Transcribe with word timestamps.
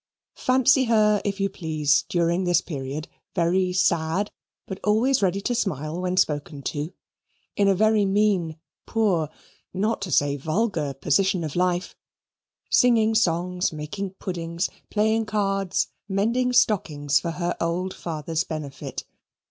Fancy 0.39 0.85
her, 0.85 1.21
if 1.23 1.39
you 1.39 1.47
please, 1.47 2.05
during 2.09 2.43
this 2.43 2.59
period, 2.59 3.07
very 3.35 3.71
sad, 3.71 4.31
but 4.65 4.79
always 4.83 5.21
ready 5.21 5.41
to 5.41 5.53
smile 5.53 6.01
when 6.01 6.17
spoken 6.17 6.63
to; 6.63 6.91
in 7.55 7.67
a 7.67 7.75
very 7.75 8.03
mean, 8.03 8.57
poor, 8.87 9.29
not 9.75 10.01
to 10.01 10.11
say 10.11 10.35
vulgar 10.37 10.95
position 10.95 11.43
of 11.43 11.55
life; 11.55 11.95
singing 12.71 13.13
songs, 13.13 13.71
making 13.71 14.15
puddings, 14.15 14.71
playing 14.89 15.27
cards, 15.27 15.89
mending 16.09 16.51
stockings, 16.51 17.19
for 17.19 17.29
her 17.29 17.55
old 17.61 17.93
father's 17.93 18.43
benefit. 18.43 19.03